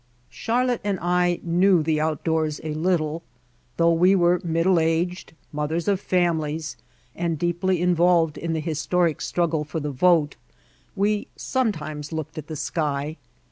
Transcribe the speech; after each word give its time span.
Charlotte 0.31 0.81
and 0.83 0.97
I 0.99 1.39
knew 1.43 1.83
the 1.83 2.01
outdoors 2.01 2.59
a 2.63 2.73
little. 2.73 3.21
Though 3.77 3.93
we 3.93 4.15
were 4.15 4.41
middle 4.43 4.79
aged, 4.79 5.33
mothers 5.51 5.87
of 5.87 6.01
fami 6.01 6.39
lies 6.39 6.75
and 7.15 7.37
deeply 7.37 7.79
involved 7.79 8.35
in 8.35 8.53
the 8.53 8.61
historic 8.61 9.21
struggle 9.21 9.63
for 9.63 9.79
the 9.79 9.91
vote, 9.91 10.37
we 10.95 11.27
sometimes 11.35 12.11
looked 12.11 12.39
at 12.39 12.47
the 12.47 12.55
sky. 12.55 13.17